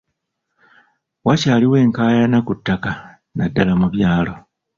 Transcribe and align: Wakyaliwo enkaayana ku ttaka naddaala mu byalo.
Wakyaliwo 1.25 1.75
enkaayana 1.83 2.39
ku 2.47 2.53
ttaka 2.57 2.91
naddaala 3.37 3.73
mu 3.81 3.87
byalo. 3.93 4.33